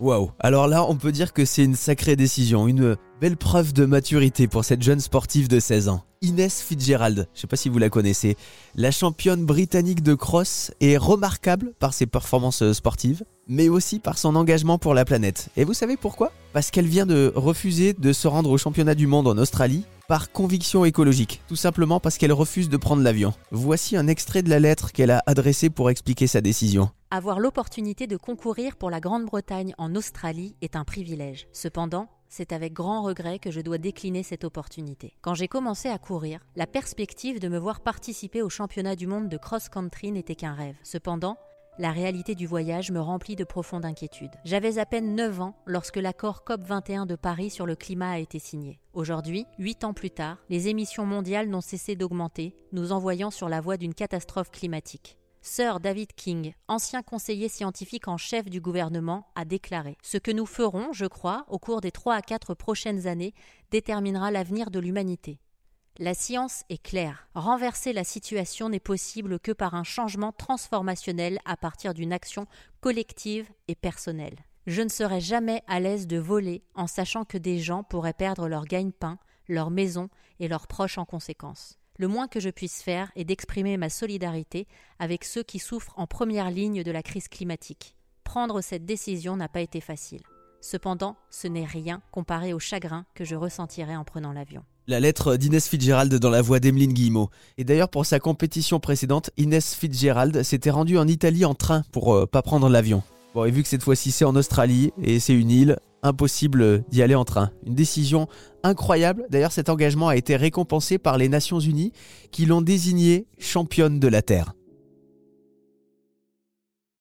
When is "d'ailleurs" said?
97.64-97.90, 109.30-109.52